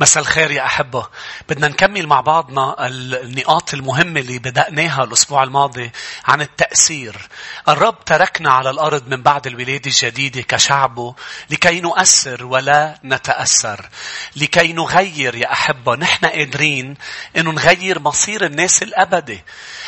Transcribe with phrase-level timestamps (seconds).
[0.00, 1.08] مساء الخير يا أحبة.
[1.48, 5.90] بدنا نكمل مع بعضنا النقاط المهمة اللي بدأناها الأسبوع الماضي
[6.24, 7.28] عن التأثير.
[7.68, 11.14] الرب تركنا على الأرض من بعد الولادة الجديدة كشعبه
[11.50, 13.88] لكي نؤثر ولا نتأثر.
[14.36, 15.96] لكي نغير يا أحبة.
[15.96, 16.96] نحن قادرين
[17.36, 19.44] أنه نغير مصير الناس الأبدي.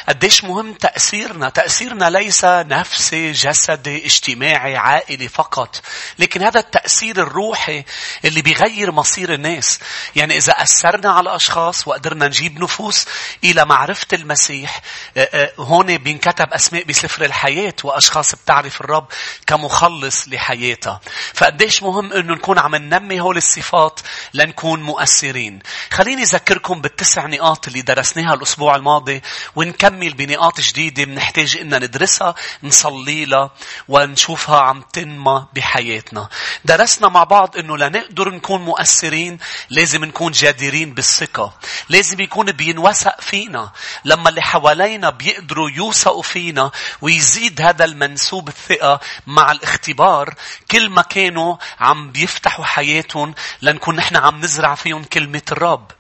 [0.09, 5.83] قديش مهم تأثيرنا؟ تأثيرنا ليس نفسي جسدي اجتماعي عائلي فقط.
[6.19, 7.85] لكن هذا التأثير الروحي
[8.25, 9.81] اللي بيغير مصير الناس.
[10.17, 13.07] يعني إذا أثرنا على أشخاص وقدرنا نجيب نفوس
[13.45, 14.81] إلى معرفة المسيح
[15.17, 19.07] آه، آه، هون بينكتب أسماء بسفر الحياة وأشخاص بتعرف الرب
[19.47, 21.01] كمخلص لحياتها.
[21.35, 24.01] فقديش مهم أنه نكون عم ننمي هول الصفات
[24.35, 25.59] لنكون مؤثرين.
[25.91, 29.23] خليني أذكركم بالتسع نقاط اللي درسناها الأسبوع الماضي
[29.57, 33.51] ونكمل بنقاط جديدة بنحتاج إن ندرسها نصلي لها
[33.89, 36.29] ونشوفها عم تنمى بحياتنا.
[36.65, 39.39] درسنا مع بعض أنه لنقدر نكون مؤثرين
[39.83, 41.55] لازم نكون جادرين بالثقة.
[41.89, 43.73] لازم يكون بينوثق فينا.
[44.05, 50.35] لما اللي حوالينا بيقدروا يوثقوا فينا ويزيد هذا المنسوب الثقة مع الاختبار
[50.71, 55.91] كل ما كانوا عم بيفتحوا حياتهم لنكون نحن عم نزرع فيهم كلمة الرب.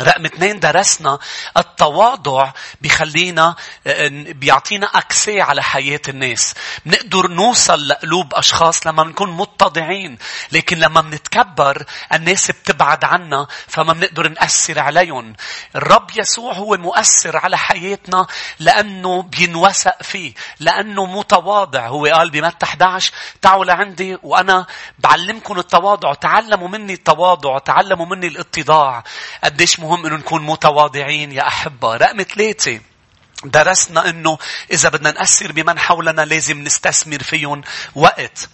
[0.00, 1.18] رقم اثنين درسنا
[1.56, 3.56] التواضع بيخلينا
[4.10, 6.54] بيعطينا أكسي على حياة الناس.
[6.86, 10.18] بنقدر نوصل لقلوب أشخاص لما بنكون متضعين.
[10.52, 15.34] لكن لما بنتكبر الناس بتبعد عنا فما بنقدر نأثر عليهم.
[15.76, 18.26] الرب يسوع هو مؤثر على حياتنا
[18.58, 20.34] لأنه بينوثق فيه.
[20.60, 21.86] لأنه متواضع.
[21.86, 24.66] هو قال بمتى 11 تعالوا لعندي وأنا
[24.98, 26.14] بعلمكم التواضع.
[26.14, 27.58] تعلموا مني التواضع.
[27.58, 29.04] تعلموا مني الاتضاع.
[29.44, 31.32] قديش مهم انه نكون متواضعين.
[31.32, 32.80] يا أحبة رقم ثلاثة.
[33.44, 34.38] درسنا إنه
[34.72, 37.62] إذا بدنا نأثر بمن حولنا لازم نستثمر فيهم
[37.94, 38.48] وقت.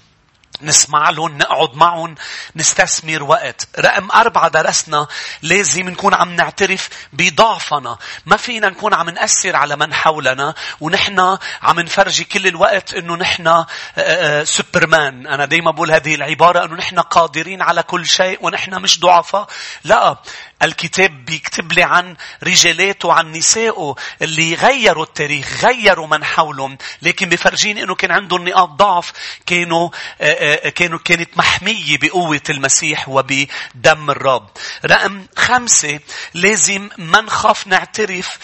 [0.63, 2.15] نسمع لهم نقعد معهم
[2.57, 3.69] نستثمر وقت.
[3.79, 5.07] رقم أربعة درسنا
[5.43, 7.99] لازم نكون عم نعترف بضعفنا.
[8.27, 13.47] ما فينا نكون عم نأثر على من حولنا ونحن عم نفرجي كل الوقت إنه نحن
[13.47, 13.67] آه،
[13.99, 15.27] آه، سوبرمان.
[15.27, 19.49] أنا دايما بقول هذه العبارة إنه نحن قادرين على كل شيء ونحن مش ضعفاء.
[19.85, 20.17] لا
[20.63, 26.79] الكتاب بيكتب لي عن رجالاته وعن نسائه اللي غيروا التاريخ غيروا من حولهم.
[27.03, 29.13] لكن بفرجيني إنه كان عندهم نقاط ضعف
[29.47, 29.91] كانوا
[30.21, 34.51] آه، آه، كانوا كانت محمية بقوة المسيح وبدم الرب.
[34.85, 36.01] رقم خمسة
[36.35, 38.39] لازم ما نخاف نعترف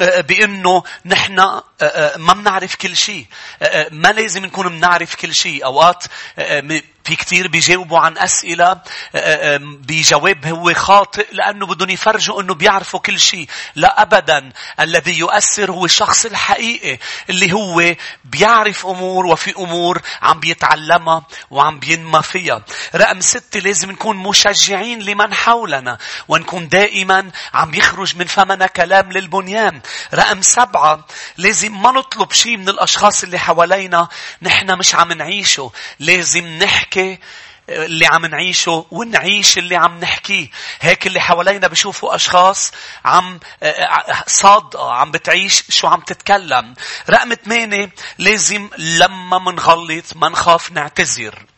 [0.00, 1.60] آه، بأنه نحن
[2.16, 3.26] ما بنعرف كل شيء.
[3.90, 5.64] ما لازم نكون بنعرف كل شيء.
[5.64, 6.04] أوقات
[7.04, 8.80] في كتير بيجاوبوا عن أسئلة
[9.60, 13.48] بجواب هو خاطئ لأنه بدهم يفرجوا أنه بيعرفوا كل شيء.
[13.74, 14.52] لا أبدا.
[14.80, 16.98] الذي يؤثر هو الشخص الحقيقي
[17.30, 22.62] اللي هو بيعرف أمور وفي أمور عم بيتعلمها وعم بينمى فيها.
[22.94, 25.98] رقم ستة لازم نكون مشجعين لمن حولنا
[26.28, 29.80] ونكون دائما عم يخرج من فمنا كلام للبنيان.
[30.14, 34.08] رقم سبعة لازم ما نطلب شيء من الأشخاص اللي حوالينا
[34.42, 35.72] نحن مش عم نعيشه.
[35.98, 37.18] لازم نحكي
[37.68, 40.48] اللي عم نعيشه ونعيش اللي عم نحكيه.
[40.80, 42.72] هيك اللي حوالينا بشوفوا أشخاص
[43.04, 43.40] عم
[44.26, 46.74] صادقة عم بتعيش شو عم تتكلم.
[47.10, 51.49] رقم ثمانية لازم لما منغلط ما نخاف نعتذر.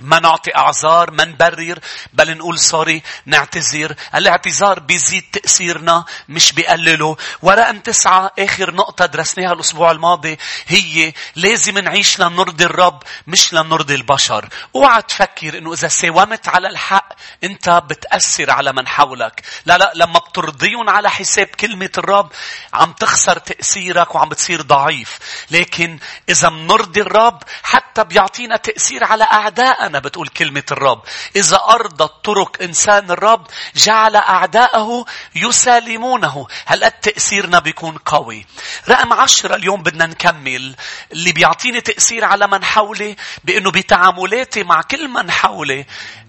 [0.00, 1.78] ما نعطي أعذار ما نبرر
[2.12, 3.94] بل نقول سوري نعتذر.
[4.14, 7.16] الاعتذار بيزيد تأثيرنا مش بيقلله.
[7.42, 14.48] ورقم تسعة آخر نقطة درسناها الأسبوع الماضي هي لازم نعيش لنرضي الرب مش لنرضي البشر.
[14.76, 17.08] اوعى تفكر إنه إذا ساومت على الحق
[17.44, 19.42] أنت بتأثر على من حولك.
[19.66, 22.32] لا لا لما بترضيهم على حساب كلمة الرب
[22.72, 25.18] عم تخسر تأثيرك وعم بتصير ضعيف.
[25.50, 29.83] لكن إذا منرضي الرب حتى بيعطينا تأثير على أعدائنا.
[29.84, 31.02] أعداءنا بتقول كلمة الرب.
[31.36, 33.46] إذا أرضت طرق إنسان الرب
[33.76, 36.46] جعل أعداءه يسالمونه.
[36.66, 38.46] هل تأثيرنا بيكون قوي.
[38.88, 40.76] رقم عشرة اليوم بدنا نكمل.
[41.12, 45.86] اللي بيعطيني تأثير على من حولي بأنه بتعاملاتي مع كل من حولي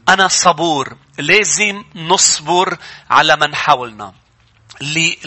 [0.10, 0.98] أنا صبور.
[1.18, 2.78] لازم نصبر
[3.10, 4.25] على من حولنا.
[4.82, 5.18] اللي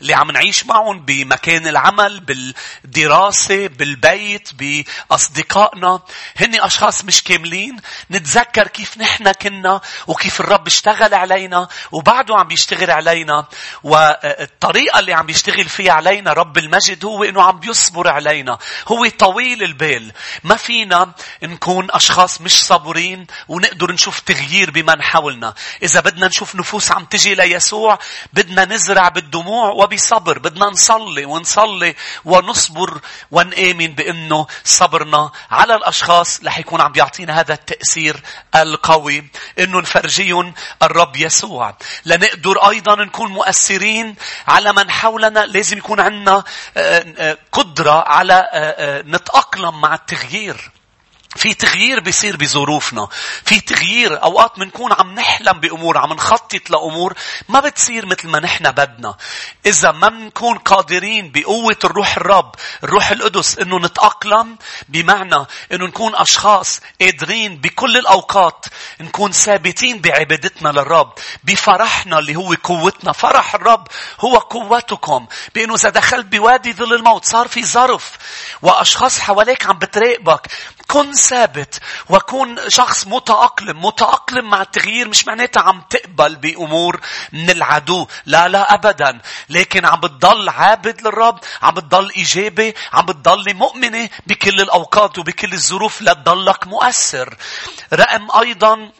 [0.00, 6.00] اللي عم نعيش معهم بمكان العمل بالدراسة بالبيت بأصدقائنا.
[6.36, 7.76] هن أشخاص مش كاملين.
[8.10, 13.48] نتذكر كيف نحن كنا وكيف الرب اشتغل علينا وبعده عم بيشتغل علينا.
[13.82, 18.58] والطريقة اللي عم بيشتغل فيها علينا رب المجد هو إنه عم بيصبر علينا.
[18.88, 20.12] هو طويل البال.
[20.44, 21.12] ما فينا
[21.42, 25.54] نكون أشخاص مش صبورين ونقدر نشوف تغيير بمن حولنا.
[25.82, 27.98] إذا بدنا نشوف نفوس عم تجي ليسوع
[28.40, 31.94] بدنا نزرع بالدموع وبصبر بدنا نصلي ونصلي
[32.24, 33.00] ونصبر
[33.30, 38.22] ونآمن بأنه صبرنا على الأشخاص رح يكون عم بيعطينا هذا التأثير
[38.54, 41.76] القوي أنه نفرجيهم الرب يسوع.
[42.04, 44.14] لنقدر أيضا نكون مؤثرين
[44.48, 46.44] على من حولنا لازم يكون عندنا
[46.76, 50.79] آه، آه، قدرة على آه، نتأقلم مع التغيير.
[51.36, 53.08] في تغيير بيصير بظروفنا.
[53.44, 57.14] في تغيير أوقات بنكون عم نحلم بأمور عم نخطط لأمور
[57.48, 59.16] ما بتصير مثل ما نحن بدنا.
[59.66, 62.54] إذا ما بنكون قادرين بقوة الروح الرب
[62.84, 64.56] الروح القدس إنه نتأقلم
[64.88, 68.66] بمعنى إنه نكون أشخاص قادرين بكل الأوقات
[69.00, 71.12] نكون ثابتين بعبادتنا للرب
[71.44, 73.12] بفرحنا اللي هو قوتنا.
[73.12, 73.86] فرح الرب
[74.20, 75.26] هو قوتكم.
[75.54, 78.12] بإنه إذا دخلت بوادي ظل الموت صار في ظرف
[78.62, 80.46] وأشخاص حواليك عم بتراقبك.
[80.90, 83.84] كن ثابت وكن شخص متأقلم.
[83.84, 87.00] متأقلم مع التغيير مش معناتها عم تقبل بأمور
[87.32, 88.06] من العدو.
[88.26, 89.18] لا لا أبدا.
[89.48, 96.02] لكن عم بتضل عابد للرب عم بتضل إيجابي عم بتضل مؤمنة بكل الأوقات وبكل الظروف
[96.02, 97.36] لتضلك مؤثر.
[97.92, 98.90] رقم أيضا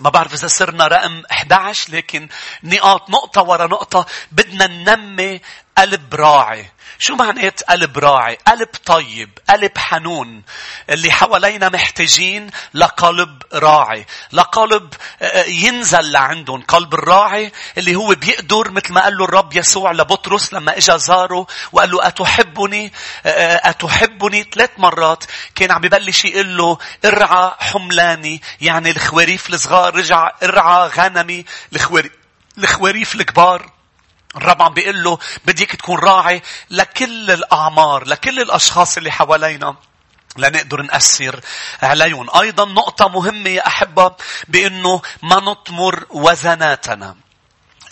[0.00, 2.28] ما بعرف إذا صرنا رقم 11 لكن
[2.64, 5.40] نقاط نقطة ورا نقطة بدنا ننمي
[5.78, 6.70] قلب راعي
[7.02, 10.42] شو معنات قلب راعي؟ قلب طيب، قلب حنون.
[10.90, 14.06] اللي حوالينا محتاجين لقلب راعي.
[14.32, 16.62] لقلب آه، آه، ينزل لعندهم.
[16.62, 21.46] قلب الراعي اللي هو بيقدر مثل ما قال له الرب يسوع لبطرس لما اجى زاره
[21.72, 22.92] وقال له أتحبني؟
[23.26, 30.30] آه، أتحبني؟ ثلاث مرات كان عم ببلش يقول له ارعى حملاني يعني الخواريف الصغار رجع
[30.42, 31.44] ارعى غنمي
[32.58, 33.81] الخواريف الكبار
[34.36, 39.76] الرب عم بيقول له بديك تكون راعي لكل الأعمار لكل الأشخاص اللي حوالينا
[40.36, 41.40] لنقدر نأثر
[41.82, 42.30] عليهم.
[42.40, 44.14] أيضا نقطة مهمة يا أحبة
[44.48, 47.16] بأنه ما نطمر وزناتنا.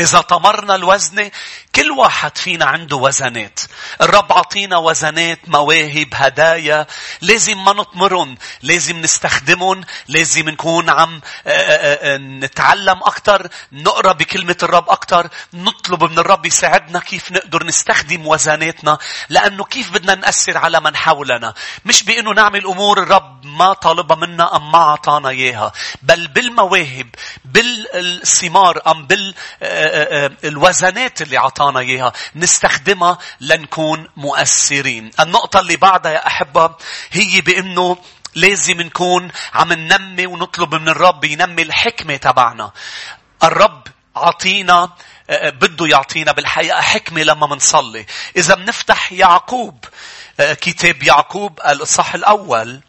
[0.00, 1.30] إذا طمرنا الوزنة
[1.74, 3.60] كل واحد فينا عنده وزنات.
[4.00, 6.86] الرب عطينا وزنات، مواهب، هدايا.
[7.20, 8.38] لازم ما نطمرهم.
[8.62, 9.84] لازم نستخدمهم.
[10.08, 13.48] لازم نكون عم آه، آه، آه، نتعلم أكثر.
[13.72, 15.28] نقرأ بكلمة الرب أكثر.
[15.54, 18.98] نطلب من الرب يساعدنا كيف نقدر نستخدم وزناتنا.
[19.28, 21.54] لأنه كيف بدنا نأثر على من حولنا.
[21.84, 25.72] مش بأنه نعمل أمور الرب ما طالبها منا أم ما أعطانا إياها.
[26.02, 27.08] بل بالمواهب.
[27.44, 29.34] بالثمار أم بال
[30.44, 35.10] الوزنات اللي عطانا إياها نستخدمها لنكون مؤثرين.
[35.20, 36.74] النقطة اللي بعدها يا أحبة
[37.10, 37.96] هي بأنه
[38.34, 42.72] لازم نكون عم ننمي ونطلب من الرب ينمي الحكمة تبعنا.
[43.42, 44.90] الرب عطينا
[45.30, 48.06] بده يعطينا بالحقيقة حكمة لما منصلي.
[48.36, 49.84] إذا بنفتح يعقوب
[50.40, 52.80] كتاب يعقوب الإصحاح الأول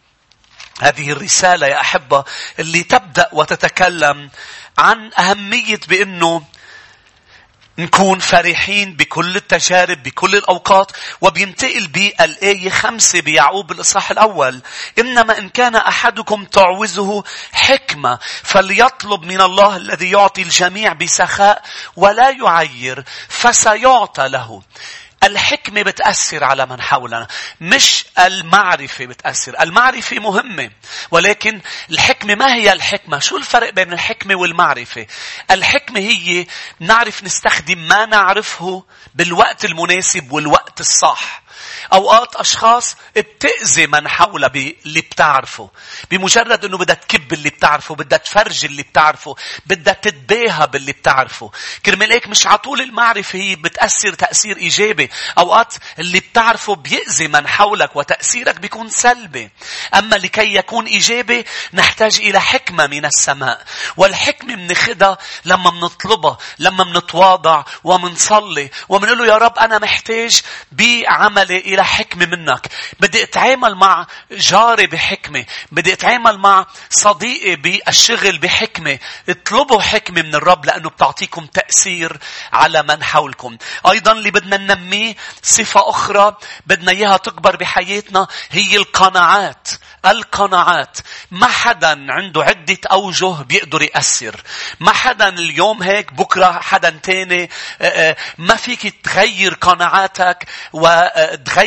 [0.81, 2.23] هذه الرسالة يا أحبة
[2.59, 4.29] اللي تبدأ وتتكلم
[4.77, 6.43] عن أهمية بأنه
[7.77, 10.91] نكون فرحين بكل التجارب بكل الأوقات
[11.21, 14.61] وبينتقل بالآية خمسة بيعقوب الإصحاح الأول.
[14.99, 21.63] إنما إن كان أحدكم تعوزه حكمة فليطلب من الله الذي يعطي الجميع بسخاء
[21.95, 24.61] ولا يعير فسيعطى له.
[25.23, 27.27] الحكمة بتأثر على من حولنا.
[27.61, 29.61] مش المعرفة بتأثر.
[29.61, 30.71] المعرفة مهمة.
[31.11, 35.07] ولكن الحكمة ما هي الحكمة؟ شو الفرق بين الحكمة والمعرفة؟
[35.51, 36.45] الحكمة هي
[36.79, 38.83] نعرف نستخدم ما نعرفه
[39.15, 41.40] بالوقت المناسب والوقت الصح.
[41.93, 45.69] أوقات أشخاص بتأذي من حولها باللي بتعرفه.
[46.11, 49.35] بمجرد أنه بدها تكب اللي بتعرفه، بدها تفرج اللي بتعرفه،
[49.65, 51.51] بدها تتباهى باللي بتعرفه.
[51.85, 55.09] كرمال هيك مش عطول المعرفة هي بتأثر تأثير إيجابي.
[55.37, 59.49] أوقات اللي بتعرفه بيأذي من حولك وتأثيرك بيكون سلبي.
[59.95, 63.65] أما لكي يكون إيجابي نحتاج إلى حكمة من السماء.
[63.97, 70.41] والحكمة منخدها لما منطلبها، لما منتواضع ومنصلي ومنقول له يا رب أنا محتاج
[70.71, 72.67] بعملي إلى حكمة منك.
[72.99, 75.45] بدي أتعامل مع جاري بحكمة.
[75.71, 78.99] بدي أتعامل مع صديقي بالشغل بحكمة.
[79.29, 82.17] اطلبوا حكمة من الرب لأنه بتعطيكم تأثير
[82.53, 83.57] على من حولكم.
[83.89, 89.67] أيضا اللي بدنا ننميه صفة أخرى بدنا إياها تكبر بحياتنا هي القناعات.
[90.05, 90.97] القناعات.
[91.31, 94.41] ما حدا عنده عدة أوجه بيقدر يأثر.
[94.79, 97.49] ما حدا اليوم هيك بكرة حدا تاني
[98.37, 101.60] ما فيك تغير قناعاتك وتغير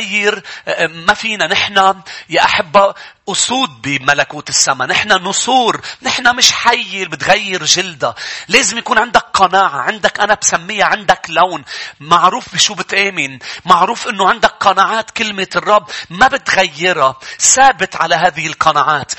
[0.89, 2.93] ما فينا نحن يا أحبة
[3.29, 4.87] أسود بملكوت السماء.
[4.87, 5.81] نحن نسور.
[6.01, 8.15] نحن مش حي بتغير جلدها.
[8.47, 9.81] لازم يكون عندك قناعة.
[9.81, 11.63] عندك أنا بسميها عندك لون.
[11.99, 13.39] معروف بشو بتآمن.
[13.65, 17.15] معروف أنه عندك قناعات كلمة الرب ما بتغيرها.
[17.39, 19.11] ثابت على هذه القناعات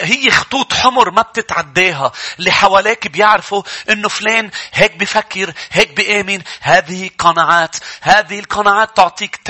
[0.00, 7.10] هي خطوط حمر ما بتتعداها اللي حواليك بيعرفوا إنه فلان هيك بفكر هيك بيآمن هذه
[7.18, 9.40] قناعات هذه القناعات تعطيك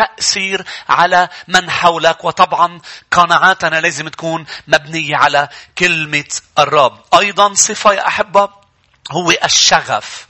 [0.49, 2.25] تأثير على من حولك.
[2.25, 6.25] وطبعا قناعاتنا لازم تكون مبنية على كلمة
[6.59, 7.01] الرب.
[7.19, 8.49] أيضا صفة يا أحبة
[9.11, 10.27] هو الشغف.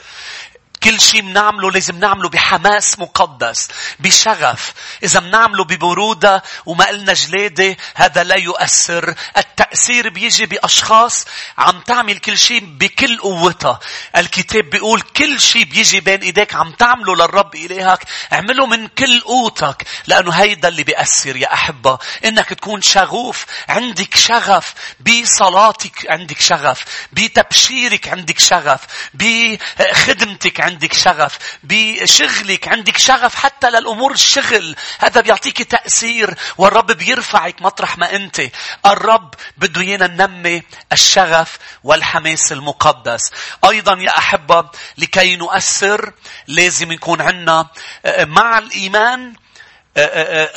[0.83, 3.69] كل شيء بنعمله لازم نعمله بحماس مقدس
[3.99, 4.73] بشغف.
[5.03, 9.15] إذا بنعمله ببرودة وما قلنا جلادة هذا لا يؤثر.
[9.37, 11.27] التأثير بيجي بأشخاص
[11.59, 13.81] عم تعمل كل شيء بكل قوتها.
[14.17, 18.05] الكتاب بيقول كل شيء بيجي بين إيديك عم تعمله للرب إلهك.
[18.33, 21.99] اعمله من كل قوتك لأنه هيدا اللي بيأثر يا أحبة.
[22.25, 24.75] إنك تكون شغوف عندك شغف.
[25.01, 28.81] بصلاتك عندك شغف بتبشيرك عندك شغف
[29.15, 31.39] بخدمتك عندك شغف.
[31.63, 34.77] بشغلك عندك شغف حتى للأمور الشغل.
[34.99, 38.43] هذا بيعطيك تأثير والرب بيرفعك مطرح ما أنت.
[38.87, 43.31] الرب بده ينا ننمي الشغف والحماس المقدس.
[43.65, 44.65] أيضا يا أحبة
[44.99, 46.13] لكي نؤثر
[46.47, 47.67] لازم يكون عندنا
[48.05, 49.35] آه، مع الإيمان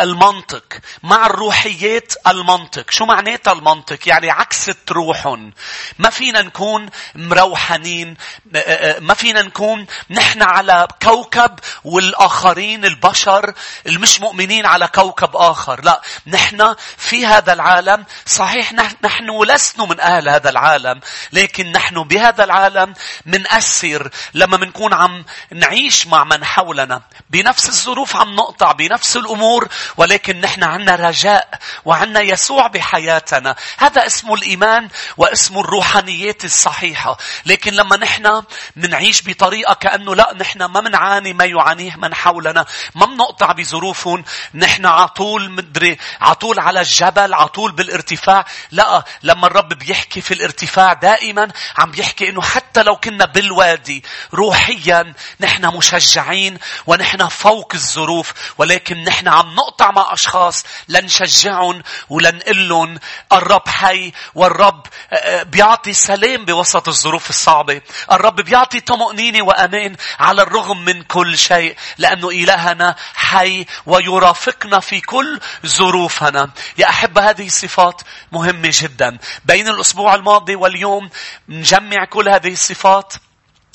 [0.01, 0.63] المنطق
[1.03, 2.91] مع الروحيات المنطق.
[2.91, 5.53] شو معناتها المنطق؟ يعني عكس روحهم
[5.99, 8.17] ما فينا نكون مروحانين
[8.99, 13.53] ما فينا نكون نحن على كوكب والآخرين البشر
[13.87, 15.83] المش مؤمنين على كوكب آخر.
[15.83, 18.05] لا نحن في هذا العالم.
[18.25, 20.99] صحيح نحن لسنا من أهل هذا العالم
[21.33, 22.93] لكن نحن بهذا العالم
[23.25, 29.67] منأثر لما منكون عم نعيش مع من حولنا بنفس الظروف عم نقطع بنفس الأمور الأمور
[29.97, 31.49] ولكن نحن عنا رجاء
[31.85, 33.55] وعنا يسوع بحياتنا.
[33.77, 37.17] هذا اسمه الإيمان واسمه الروحانيات الصحيحة.
[37.45, 38.43] لكن لما نحن
[38.75, 42.65] منعيش بطريقة كأنه لا نحن ما منعاني ما يعانيه من حولنا.
[42.95, 44.23] ما منقطع بظروفهم.
[44.53, 48.45] نحن عطول مدري عطول على الجبل عطول بالارتفاع.
[48.71, 51.47] لا لما الرب بيحكي في الارتفاع دائما
[51.77, 56.57] عم بيحكي إنه حتى لو كنا بالوادي روحيا نحن مشجعين
[56.87, 58.33] ونحن فوق الظروف.
[58.57, 62.99] ولكن نحن عم نقطع مع أشخاص لنشجعهم ولنقلهم
[63.33, 67.81] الرب حي والرب آه، آه، بيعطي سلام بوسط الظروف الصعبة.
[68.11, 75.39] الرب بيعطي طمأنينة وأمان على الرغم من كل شيء لأنه إلهنا حي ويرافقنا في كل
[75.65, 76.49] ظروفنا.
[76.77, 78.01] يا أحبة هذه الصفات
[78.31, 79.17] مهمة جدا.
[79.45, 81.09] بين الأسبوع الماضي واليوم
[81.49, 83.13] نجمع كل هذه الصفات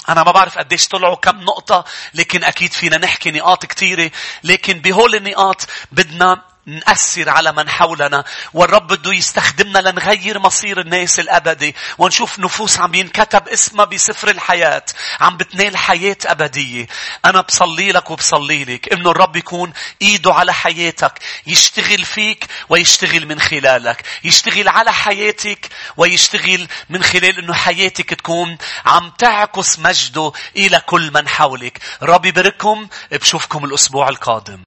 [0.08, 1.84] أنا ما بعرف قديش طلعوا كم نقطة
[2.14, 4.10] لكن أكيد فينا نحكي نقاط كثيرة
[4.44, 8.24] لكن بهول النقاط بدنا نأثر على من حولنا.
[8.54, 11.74] والرب بده يستخدمنا لنغير مصير الناس الأبدي.
[11.98, 14.84] ونشوف نفوس عم ينكتب اسمها بسفر الحياة.
[15.20, 16.86] عم بتنال حياة أبدية.
[17.24, 21.12] أنا بصلي لك وبصلي لك إنه الرب يكون إيده على حياتك.
[21.46, 24.04] يشتغل فيك ويشتغل من خلالك.
[24.24, 31.28] يشتغل على حياتك ويشتغل من خلال إنه حياتك تكون عم تعكس مجده إلى كل من
[31.28, 31.80] حولك.
[32.02, 32.88] ربي يبارككم.
[33.12, 34.54] بشوفكم الأسبوع القادم.